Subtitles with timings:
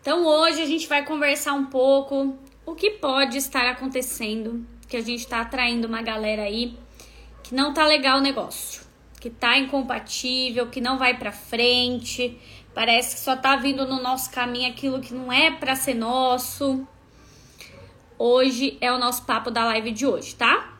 [0.00, 5.02] Então hoje a gente vai conversar um pouco o que pode estar acontecendo, que a
[5.02, 6.76] gente tá atraindo uma galera aí
[7.42, 8.82] que não tá legal o negócio,
[9.20, 12.38] que tá incompatível, que não vai para frente,
[12.74, 16.86] parece que só tá vindo no nosso caminho aquilo que não é para ser nosso.
[18.18, 20.78] Hoje é o nosso papo da live de hoje, tá?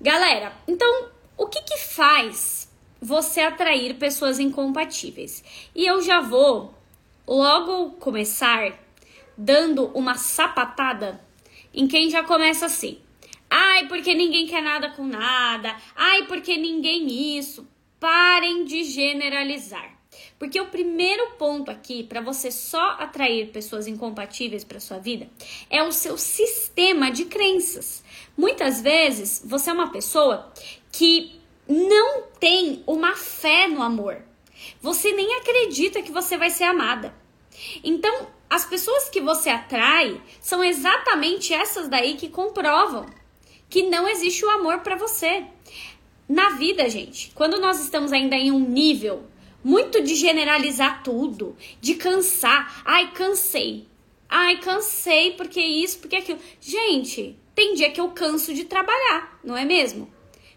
[0.00, 5.42] Galera, então o que que faz você atrair pessoas incompatíveis?
[5.74, 6.72] E eu já vou
[7.26, 8.78] logo começar
[9.36, 11.20] dando uma sapatada
[11.74, 13.00] em quem já começa assim.
[13.50, 15.74] Ai, porque ninguém quer nada com nada.
[15.96, 17.66] Ai, porque ninguém isso.
[17.98, 19.98] Parem de generalizar.
[20.38, 25.28] Porque o primeiro ponto aqui para você só atrair pessoas incompatíveis para sua vida
[25.68, 28.04] é o seu sistema de crenças.
[28.38, 30.52] Muitas vezes você é uma pessoa
[30.92, 34.22] que não tem uma fé no amor.
[34.80, 37.12] Você nem acredita que você vai ser amada.
[37.82, 43.06] Então, as pessoas que você atrai são exatamente essas daí que comprovam
[43.68, 45.44] que não existe o amor para você.
[46.28, 49.24] Na vida, gente, quando nós estamos ainda em um nível
[49.64, 52.82] muito de generalizar tudo, de cansar.
[52.84, 53.88] Ai, cansei.
[54.28, 56.38] Ai, cansei porque isso, porque aquilo.
[56.60, 60.08] Gente, tem dia que eu canso de trabalhar, não é mesmo?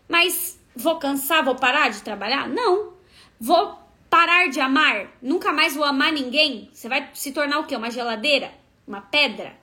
[0.07, 2.47] Mas vou cansar, vou parar de trabalhar?
[2.47, 2.93] Não.
[3.39, 3.75] Vou
[4.07, 5.07] parar de amar?
[5.19, 6.69] Nunca mais vou amar ninguém?
[6.71, 7.75] Você vai se tornar o quê?
[7.75, 8.53] Uma geladeira?
[8.87, 9.57] Uma pedra?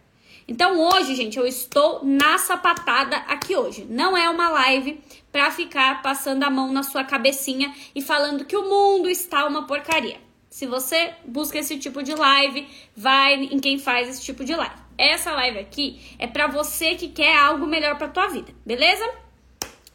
[0.49, 3.87] Então hoje, gente, eu estou na sapatada aqui hoje.
[3.89, 8.57] Não é uma live para ficar passando a mão na sua cabecinha e falando que
[8.57, 10.17] o mundo está uma porcaria.
[10.51, 14.88] Se você busca esse tipo de live, vai em quem faz esse tipo de live.
[14.99, 19.09] Essa live aqui é para você que quer algo melhor para tua vida, beleza?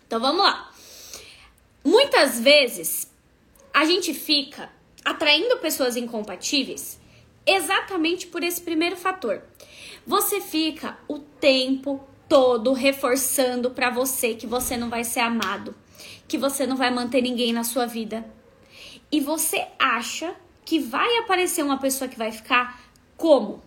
[0.07, 0.71] Então vamos lá.
[1.83, 3.11] Muitas vezes
[3.73, 4.71] a gente fica
[5.03, 6.99] atraindo pessoas incompatíveis
[7.45, 9.43] exatamente por esse primeiro fator
[10.05, 15.73] você fica o tempo todo reforçando para você que você não vai ser amado,
[16.27, 18.25] que você não vai manter ninguém na sua vida.
[19.11, 22.81] E você acha que vai aparecer uma pessoa que vai ficar
[23.15, 23.61] como?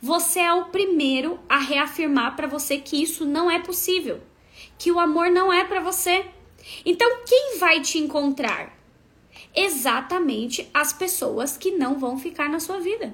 [0.00, 4.20] Você é o primeiro a reafirmar para você que isso não é possível,
[4.78, 6.24] que o amor não é para você.
[6.84, 8.78] Então, quem vai te encontrar?
[9.54, 13.12] Exatamente as pessoas que não vão ficar na sua vida.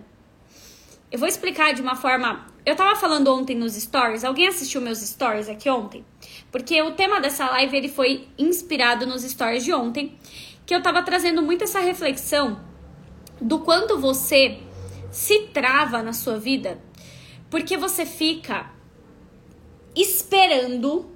[1.11, 2.47] Eu vou explicar de uma forma.
[2.65, 4.25] Eu tava falando ontem nos stories.
[4.25, 6.05] Alguém assistiu meus stories aqui ontem?
[6.51, 10.19] Porque o tema dessa live ele foi inspirado nos stories de ontem,
[10.67, 12.61] que eu tava trazendo muito essa reflexão
[13.41, 14.59] do quanto você
[15.17, 16.79] se trava na sua vida,
[17.49, 18.71] porque você fica
[19.97, 21.11] esperando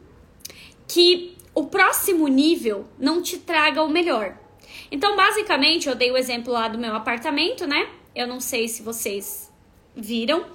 [0.88, 4.38] que o próximo nível não te traga o melhor.
[4.90, 7.90] Então, basicamente, eu dei o exemplo lá do meu apartamento, né?
[8.14, 9.52] Eu não sei se vocês
[9.94, 10.46] viram,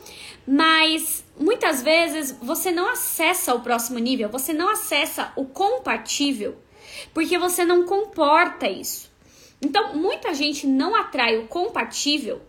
[0.47, 6.57] mas muitas vezes você não acessa o próximo nível, você não acessa o compatível,
[7.13, 9.11] porque você não comporta isso.
[9.61, 12.41] Então, muita gente não atrai o compatível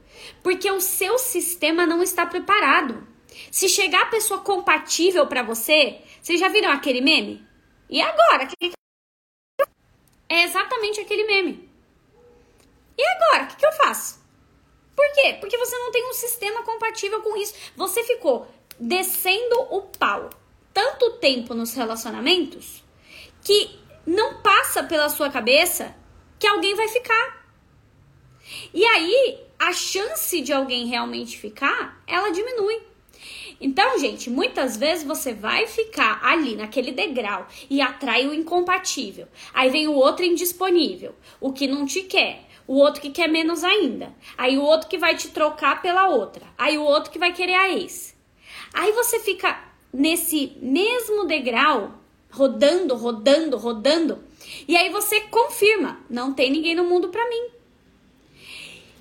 [0.43, 3.07] porque o seu sistema não está preparado.
[3.51, 7.47] Se chegar a pessoa compatível para você, vocês já viram aquele meme?
[7.89, 8.49] E agora?
[10.29, 11.69] É exatamente aquele meme.
[12.99, 13.45] E agora?
[13.45, 14.25] O que, que eu faço?
[14.95, 15.37] Por quê?
[15.39, 17.55] Porque você não tem um sistema compatível com isso.
[17.77, 18.49] Você ficou
[18.79, 20.31] descendo o pau
[20.73, 22.83] tanto tempo nos relacionamentos
[23.43, 25.95] que não passa pela sua cabeça
[26.39, 27.47] que alguém vai ficar.
[28.73, 32.81] E aí, a chance de alguém realmente ficar, ela diminui.
[33.61, 39.27] Então, gente, muitas vezes você vai ficar ali naquele degrau e atrai o incompatível.
[39.55, 43.63] Aí vem o outro indisponível, o que não te quer o outro que quer menos
[43.63, 47.33] ainda, aí o outro que vai te trocar pela outra, aí o outro que vai
[47.33, 48.17] querer a ex.
[48.75, 49.59] Aí você fica
[49.93, 51.95] nesse mesmo degrau,
[52.31, 54.19] rodando, rodando, rodando,
[54.67, 57.56] e aí você confirma, não tem ninguém no mundo para mim.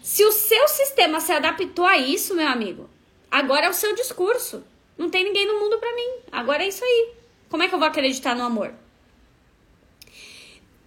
[0.06, 2.88] Se o seu sistema se adaptou a isso, meu amigo,
[3.31, 4.63] agora é o seu discurso.
[4.96, 6.18] Não tem ninguém no mundo para mim.
[6.31, 7.13] Agora é isso aí.
[7.50, 8.72] Como é que eu vou acreditar no amor?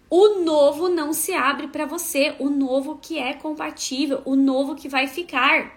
[0.09, 4.89] O novo não se abre para você, o novo que é compatível, o novo que
[4.89, 5.77] vai ficar.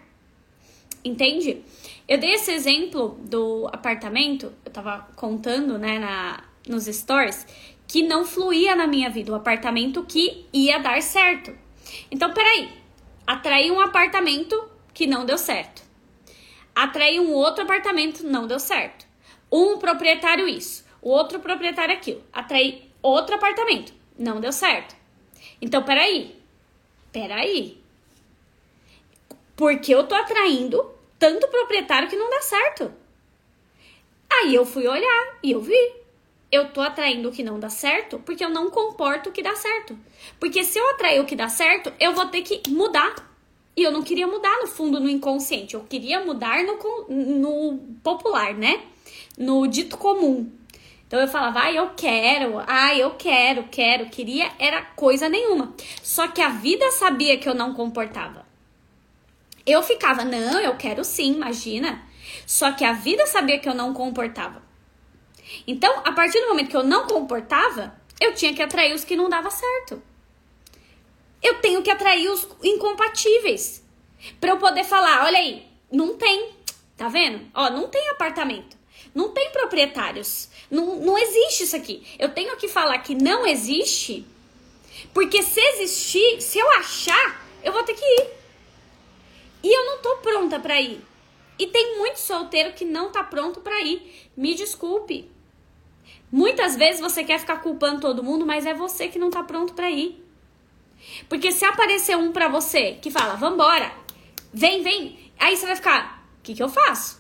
[1.04, 1.64] Entende?
[2.08, 7.48] Eu dei esse exemplo do apartamento, eu tava contando, né, na, nos stories,
[7.88, 11.52] que não fluía na minha vida, o apartamento que ia dar certo.
[12.12, 12.81] Então, peraí,
[13.26, 15.84] atraí um apartamento que não deu certo.
[16.76, 19.06] Atraí um outro apartamento, não deu certo.
[19.52, 22.24] Um proprietário isso, O outro proprietário aquilo.
[22.32, 23.94] Atraí outro apartamento.
[24.18, 24.96] Não deu certo.
[25.62, 26.40] Então, peraí.
[27.12, 27.82] Peraí.
[29.56, 32.94] Porque eu tô atraindo tanto proprietário que não dá certo.
[34.30, 36.01] Aí eu fui olhar e eu vi.
[36.52, 39.56] Eu tô atraindo o que não dá certo porque eu não comporto o que dá
[39.56, 39.98] certo.
[40.40, 43.32] Porque se eu atrair o que dá certo, eu vou ter que mudar.
[43.76, 46.78] E eu não queria mudar no fundo no inconsciente, eu queria mudar no,
[47.10, 48.82] no popular, né?
[49.38, 50.52] No dito comum.
[51.08, 55.74] Então eu falava, ai, eu quero, ai, eu quero, quero, queria, era coisa nenhuma.
[56.02, 58.46] Só que a vida sabia que eu não comportava.
[59.66, 62.02] Eu ficava, não, eu quero sim, imagina.
[62.46, 64.62] Só que a vida sabia que eu não comportava.
[65.66, 69.16] Então, a partir do momento que eu não comportava, eu tinha que atrair os que
[69.16, 70.02] não dava certo.
[71.42, 73.84] Eu tenho que atrair os incompatíveis.
[74.40, 76.52] Para eu poder falar, olha aí, não tem,
[76.96, 77.42] tá vendo?
[77.54, 78.78] Ó, não tem apartamento.
[79.14, 80.50] Não tem proprietários.
[80.70, 82.06] Não, não existe isso aqui.
[82.20, 84.26] Eu tenho que falar que não existe,
[85.14, 88.28] porque se existir, se eu achar, eu vou ter que ir.
[89.64, 91.02] E eu não tô pronta para ir.
[91.58, 94.30] E tem muito solteiro que não tá pronto para ir.
[94.36, 95.30] Me desculpe.
[96.32, 99.74] Muitas vezes você quer ficar culpando todo mundo, mas é você que não tá pronto
[99.74, 100.24] para ir.
[101.28, 103.92] Porque se aparecer um para você que fala, vambora,
[104.54, 107.20] vem, vem, aí você vai ficar, o que, que eu faço?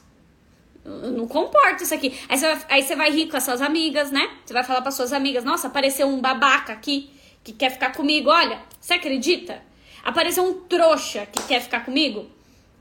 [0.84, 2.20] Eu não comporto isso aqui.
[2.28, 4.30] Aí você, vai, aí você vai rir com as suas amigas, né?
[4.44, 7.12] Você vai falar para suas amigas: Nossa, apareceu um babaca aqui
[7.44, 8.32] que quer ficar comigo.
[8.32, 9.62] Olha, você acredita?
[10.04, 12.28] Apareceu um trouxa que quer ficar comigo.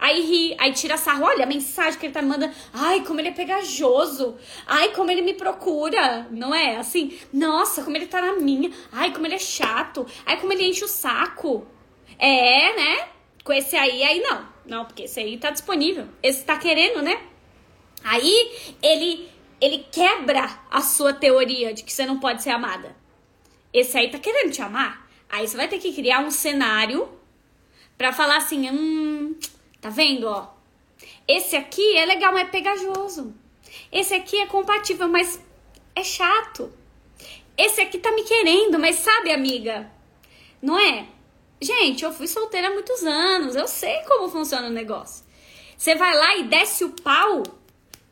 [0.01, 1.25] Aí ri, aí tira sarro.
[1.25, 2.55] Olha a mensagem que ele tá me mandando.
[2.73, 4.37] Ai, como ele é pegajoso.
[4.67, 6.27] Ai, como ele me procura.
[6.31, 6.77] Não é?
[6.77, 8.71] Assim, nossa, como ele tá na minha.
[8.91, 10.07] Ai, como ele é chato.
[10.25, 11.67] Ai, como ele enche o saco.
[12.19, 13.09] É, né?
[13.45, 14.49] Com esse aí, aí não.
[14.65, 16.09] Não, porque esse aí tá disponível.
[16.23, 17.21] Esse tá querendo, né?
[18.03, 19.29] Aí ele
[19.61, 22.97] ele quebra a sua teoria de que você não pode ser amada.
[23.73, 25.07] Esse aí tá querendo te amar.
[25.29, 27.09] Aí você vai ter que criar um cenário
[27.99, 29.37] para falar assim, hum,
[29.81, 30.49] tá vendo, ó?
[31.27, 33.35] Esse aqui é legal, mas é pegajoso.
[33.91, 35.41] Esse aqui é compatível, mas
[35.95, 36.73] é chato.
[37.57, 39.91] Esse aqui tá me querendo, mas sabe, amiga?
[40.63, 41.07] Não é?
[41.61, 45.25] Gente, eu fui solteira há muitos anos, eu sei como funciona o negócio.
[45.77, 47.43] Você vai lá e desce o pau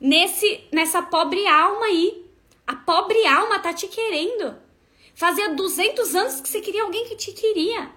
[0.01, 2.27] nesse nessa pobre alma aí.
[2.67, 4.57] A pobre alma tá te querendo.
[5.15, 7.91] Fazia 200 anos que você queria alguém que te queria.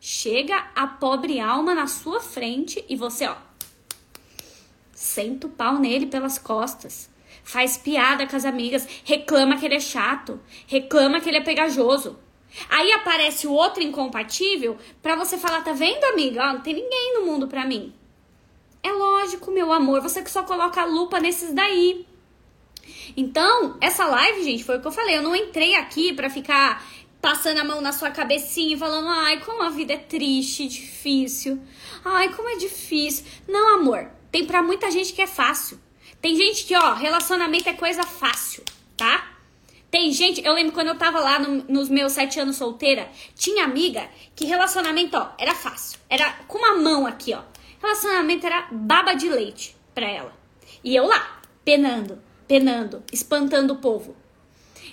[0.00, 3.36] Chega a pobre alma na sua frente e você, ó,
[4.94, 7.10] senta o pau nele pelas costas.
[7.44, 12.18] Faz piada com as amigas, reclama que ele é chato, reclama que ele é pegajoso.
[12.70, 16.48] Aí aparece o outro incompatível pra você falar, tá vendo, amiga?
[16.48, 17.92] Ó, não tem ninguém no mundo pra mim.
[18.82, 22.06] É lógico, meu amor, você que só coloca a lupa nesses daí.
[23.16, 25.16] Então, essa live, gente, foi o que eu falei.
[25.16, 26.82] Eu não entrei aqui para ficar
[27.20, 31.60] passando a mão na sua cabecinha e falando, ai, como a vida é triste, difícil.
[32.04, 33.24] Ai, como é difícil.
[33.46, 35.80] Não, amor, tem pra muita gente que é fácil.
[36.20, 38.62] Tem gente que, ó, relacionamento é coisa fácil,
[38.96, 39.36] tá?
[39.90, 43.64] Tem gente, eu lembro quando eu tava lá no, nos meus sete anos solteira, tinha
[43.64, 45.98] amiga que relacionamento, ó, era fácil.
[46.08, 47.42] Era com uma mão aqui, ó.
[47.82, 50.32] Relacionamento era baba de leite pra ela.
[50.84, 54.14] E eu lá, penando, penando, espantando o povo.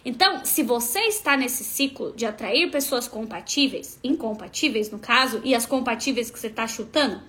[0.08, 5.66] Então, se você está nesse ciclo de atrair pessoas compatíveis, incompatíveis no caso, e as
[5.66, 7.22] compatíveis que você está chutando,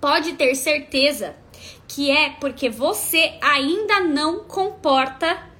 [0.00, 1.36] pode ter certeza
[1.86, 5.50] que é porque você ainda não comporta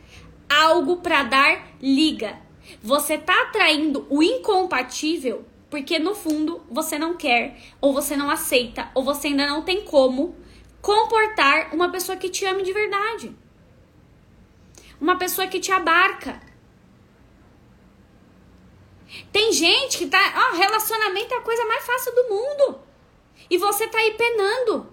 [0.48, 2.38] algo para dar liga.
[2.82, 8.90] Você está atraindo o incompatível porque no fundo você não quer, ou você não aceita,
[8.94, 10.34] ou você ainda não tem como
[10.80, 13.36] comportar uma pessoa que te ame de verdade.
[15.00, 16.40] Uma pessoa que te abarca.
[19.32, 20.18] Tem gente que tá.
[20.18, 22.80] Ó, oh, relacionamento é a coisa mais fácil do mundo.
[23.48, 24.92] E você tá aí penando.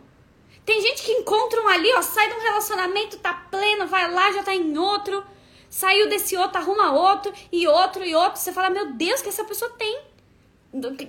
[0.65, 4.31] Tem gente que encontra um ali, ó, sai de um relacionamento, tá pleno, vai lá,
[4.31, 5.23] já tá em outro.
[5.69, 8.39] Saiu desse outro, arruma outro, e outro, e outro.
[8.39, 10.13] Você fala, meu Deus, que essa pessoa tem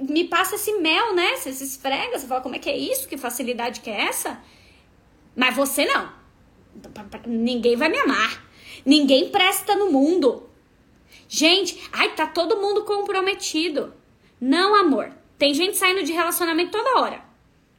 [0.09, 1.37] me passa esse mel, né?
[1.37, 3.09] Você se esfrega, você fala, como é que é isso?
[3.09, 4.39] Que facilidade que é essa?
[5.35, 6.13] Mas você não.
[7.27, 8.44] Ninguém vai me amar.
[8.85, 10.49] Ninguém presta no mundo.
[11.29, 13.95] Gente, ai, tá todo mundo comprometido.
[14.41, 15.11] Não, amor.
[15.39, 17.25] Tem gente saindo de relacionamento toda hora.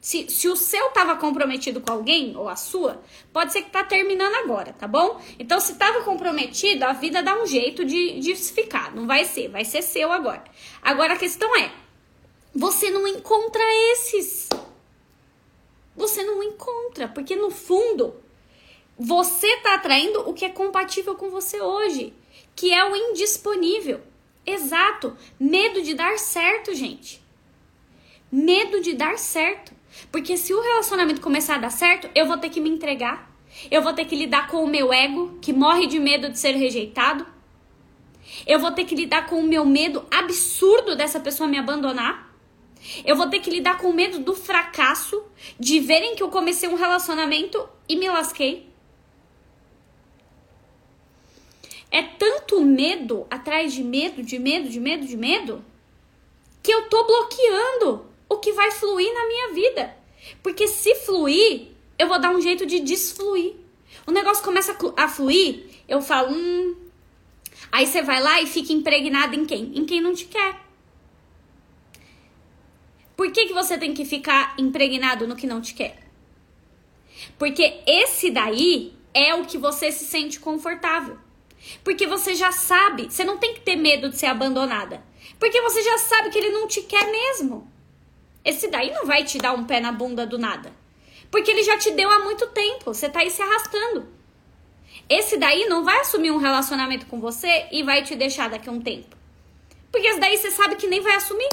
[0.00, 3.82] Se, se o seu tava comprometido com alguém, ou a sua, pode ser que tá
[3.82, 5.20] terminando agora, tá bom?
[5.38, 8.94] Então, se tava comprometido, a vida dá um jeito de, de ficar.
[8.94, 10.44] Não vai ser, vai ser seu agora.
[10.80, 11.72] Agora a questão é:
[12.54, 14.48] você não encontra esses.
[15.96, 18.14] Você não encontra, porque no fundo
[18.98, 22.14] você tá atraindo o que é compatível com você hoje,
[22.54, 24.00] que é o indisponível.
[24.44, 27.20] Exato, medo de dar certo, gente.
[28.30, 29.74] Medo de dar certo.
[30.10, 33.30] Porque se o relacionamento começar a dar certo, eu vou ter que me entregar.
[33.70, 36.52] Eu vou ter que lidar com o meu ego, que morre de medo de ser
[36.52, 37.26] rejeitado.
[38.46, 42.34] Eu vou ter que lidar com o meu medo absurdo dessa pessoa me abandonar.
[43.04, 45.24] Eu vou ter que lidar com o medo do fracasso,
[45.58, 48.75] de verem que eu comecei um relacionamento e me lasquei.
[51.96, 55.64] É tanto medo atrás de medo, de medo, de medo, de medo,
[56.62, 59.96] que eu tô bloqueando o que vai fluir na minha vida.
[60.42, 63.54] Porque se fluir, eu vou dar um jeito de desfluir.
[64.06, 66.76] O negócio começa a fluir, eu falo, hum.
[67.72, 69.72] Aí você vai lá e fica impregnado em quem?
[69.74, 70.60] Em quem não te quer.
[73.16, 75.96] Por que, que você tem que ficar impregnado no que não te quer?
[77.38, 81.24] Porque esse daí é o que você se sente confortável.
[81.82, 85.02] Porque você já sabe, você não tem que ter medo de ser abandonada.
[85.38, 87.70] Porque você já sabe que ele não te quer mesmo.
[88.44, 90.72] Esse daí não vai te dar um pé na bunda do nada.
[91.30, 92.94] Porque ele já te deu há muito tempo.
[92.94, 94.08] Você tá aí se arrastando.
[95.08, 98.72] Esse daí não vai assumir um relacionamento com você e vai te deixar daqui a
[98.72, 99.16] um tempo.
[99.90, 101.48] Porque esse daí você sabe que nem vai assumir.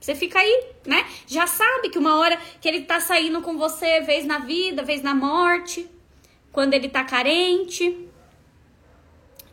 [0.00, 1.06] Você fica aí, né?
[1.26, 5.02] Já sabe que uma hora que ele tá saindo com você, vez na vida, vez
[5.02, 5.88] na morte,
[6.52, 8.07] quando ele tá carente.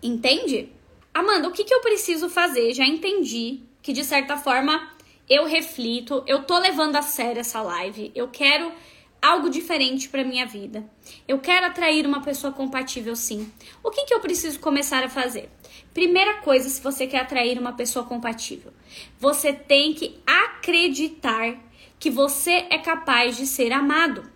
[0.06, 0.70] Entende?
[1.12, 2.74] Amanda, o que, que eu preciso fazer?
[2.74, 4.92] Já entendi que de certa forma
[5.28, 8.72] eu reflito, eu tô levando a sério essa live, eu quero
[9.20, 10.88] algo diferente para minha vida.
[11.28, 13.52] Eu quero atrair uma pessoa compatível, sim.
[13.84, 15.50] O que, que eu preciso começar a fazer?
[15.92, 18.72] Primeira coisa, se você quer atrair uma pessoa compatível,
[19.20, 21.58] você tem que acreditar
[21.98, 24.30] que você é capaz de ser amado.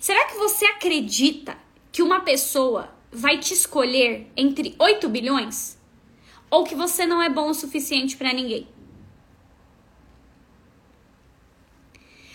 [0.00, 1.56] Será que você acredita
[1.92, 5.78] que uma pessoa vai te escolher entre 8 bilhões?
[6.50, 8.68] Ou que você não é bom o suficiente para ninguém?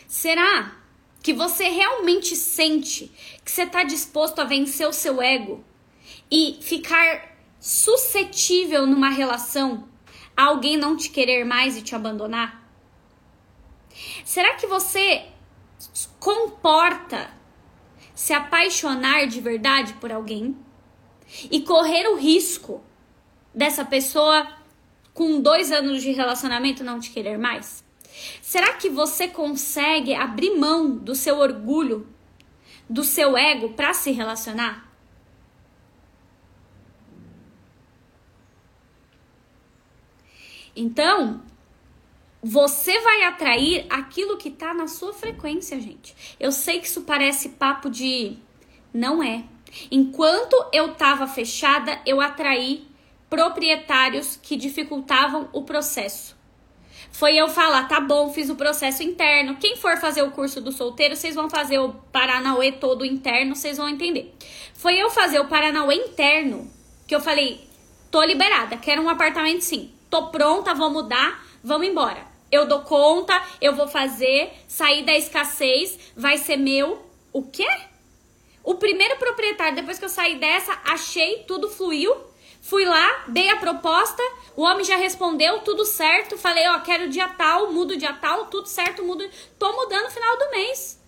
[0.07, 0.75] Será
[1.23, 3.11] que você realmente sente
[3.45, 5.63] que você está disposto a vencer o seu ego
[6.29, 9.87] e ficar suscetível numa relação
[10.35, 12.61] a alguém não te querer mais e te abandonar?
[14.25, 15.27] Será que você
[16.19, 17.31] comporta
[18.21, 20.55] se apaixonar de verdade por alguém
[21.49, 22.83] e correr o risco
[23.51, 24.47] dessa pessoa
[25.11, 27.83] com dois anos de relacionamento não te querer mais?
[28.39, 32.07] Será que você consegue abrir mão do seu orgulho,
[32.87, 34.87] do seu ego para se relacionar?
[40.75, 41.41] Então,
[42.43, 46.15] você vai atrair aquilo que tá na sua frequência, gente.
[46.39, 48.37] Eu sei que isso parece papo de
[48.93, 49.43] não é.
[49.91, 52.87] Enquanto eu tava fechada, eu atraí
[53.29, 56.35] proprietários que dificultavam o processo.
[57.11, 59.57] Foi eu falar, tá bom, fiz o processo interno.
[59.57, 63.77] Quem for fazer o curso do solteiro, vocês vão fazer o Paranauê todo interno, vocês
[63.77, 64.33] vão entender.
[64.73, 66.69] Foi eu fazer o Paranauê interno
[67.07, 67.67] que eu falei,
[68.09, 69.91] tô liberada, quero um apartamento sim.
[70.09, 72.30] Tô pronta, vou mudar, vamos embora.
[72.51, 77.01] Eu dou conta, eu vou fazer, sair da escassez, vai ser meu.
[77.31, 77.67] O quê?
[78.63, 82.13] O primeiro proprietário, depois que eu saí dessa, achei, tudo fluiu.
[82.61, 84.21] Fui lá, dei a proposta,
[84.55, 86.37] o homem já respondeu, tudo certo.
[86.37, 89.27] Falei, ó, quero dia tal, mudo dia tal, tudo certo, mudo.
[89.57, 90.99] Tô mudando no final do mês.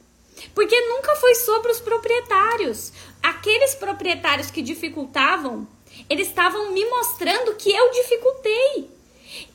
[0.56, 2.92] Porque nunca foi sobre os proprietários.
[3.22, 5.68] Aqueles proprietários que dificultavam,
[6.10, 8.90] eles estavam me mostrando que eu dificultei.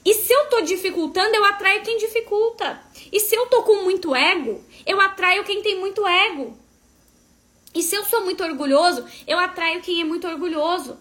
[0.05, 2.81] E se eu tô dificultando, eu atraio quem dificulta.
[3.13, 6.57] E se eu tô com muito ego, eu atraio quem tem muito ego.
[7.75, 10.99] E se eu sou muito orgulhoso, eu atraio quem é muito orgulhoso.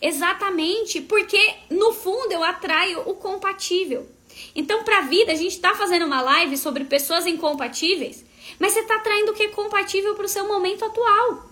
[0.00, 4.08] Exatamente, porque no fundo eu atraio o compatível.
[4.54, 8.24] Então, para a vida, a gente está fazendo uma live sobre pessoas incompatíveis,
[8.58, 11.48] mas você está atraindo o que é compatível para o seu momento atual.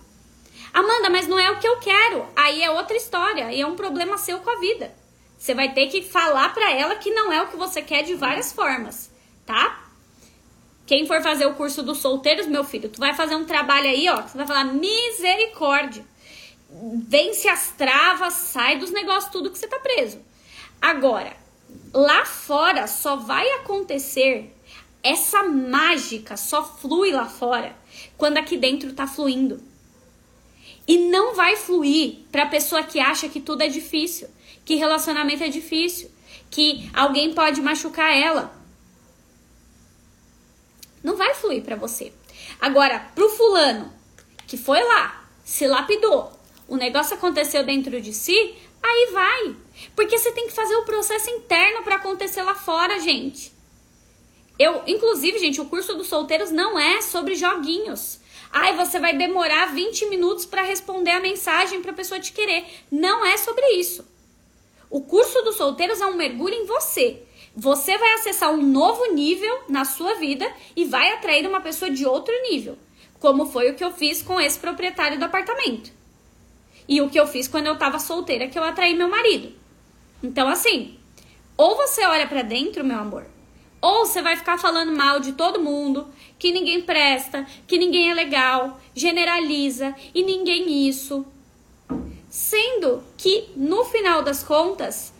[0.73, 2.27] Amanda, mas não é o que eu quero.
[2.35, 4.93] Aí é outra história, e é um problema seu com a vida.
[5.37, 8.15] Você vai ter que falar para ela que não é o que você quer de
[8.15, 9.11] várias formas,
[9.45, 9.83] tá?
[10.85, 14.07] Quem for fazer o curso dos solteiros, meu filho, tu vai fazer um trabalho aí,
[14.09, 16.05] ó, você vai falar misericórdia
[16.69, 20.19] vence as travas, sai dos negócios, tudo que você tá preso.
[20.81, 21.35] Agora,
[21.93, 24.53] lá fora só vai acontecer
[25.01, 27.75] essa mágica, só flui lá fora
[28.17, 29.61] quando aqui dentro tá fluindo.
[30.87, 34.27] E não vai fluir para pessoa que acha que tudo é difícil,
[34.67, 36.11] que relacionamento é difícil,
[36.51, 38.53] que alguém pode machucar ela.
[41.01, 42.11] Não vai fluir para você.
[42.59, 43.93] Agora, pro fulano
[44.45, 49.55] que foi lá, se lapidou, o negócio aconteceu dentro de si, aí vai.
[49.95, 53.53] Porque você tem que fazer o processo interno para acontecer lá fora, gente.
[54.59, 58.19] Eu, inclusive, gente, o curso dos solteiros não é sobre joguinhos.
[58.51, 62.65] Ai, você vai demorar 20 minutos para responder a mensagem para a pessoa te querer.
[62.91, 64.16] Não é sobre isso.
[64.89, 67.23] O curso dos solteiros é um mergulho em você.
[67.55, 72.05] Você vai acessar um novo nível na sua vida e vai atrair uma pessoa de
[72.05, 72.77] outro nível,
[73.19, 75.91] como foi o que eu fiz com esse proprietário do apartamento.
[76.87, 79.53] E o que eu fiz quando eu tava solteira, que eu atraí meu marido.
[80.23, 80.97] Então, assim,
[81.57, 83.25] ou você olha para dentro, meu amor,
[83.81, 86.07] ou você vai ficar falando mal de todo mundo,
[86.39, 91.25] que ninguém presta, que ninguém é legal, generaliza e ninguém isso.
[92.29, 95.13] Sendo que no final das contas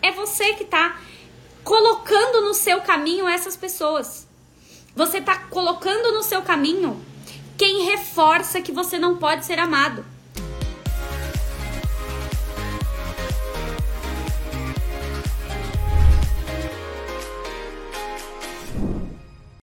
[0.00, 1.00] é você que tá
[1.62, 4.26] colocando no seu caminho essas pessoas.
[4.94, 7.04] Você tá colocando no seu caminho
[7.58, 10.04] quem reforça que você não pode ser amado.